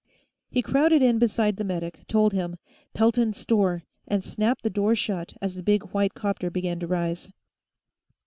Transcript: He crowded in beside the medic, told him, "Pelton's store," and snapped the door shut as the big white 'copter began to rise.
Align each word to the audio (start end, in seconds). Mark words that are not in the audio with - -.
He 0.49 0.63
crowded 0.63 1.03
in 1.03 1.19
beside 1.19 1.57
the 1.57 1.63
medic, 1.63 2.07
told 2.07 2.33
him, 2.33 2.57
"Pelton's 2.95 3.37
store," 3.37 3.83
and 4.07 4.23
snapped 4.23 4.63
the 4.63 4.69
door 4.71 4.95
shut 4.95 5.35
as 5.43 5.53
the 5.53 5.61
big 5.61 5.83
white 5.93 6.15
'copter 6.15 6.49
began 6.49 6.79
to 6.79 6.87
rise. 6.87 7.29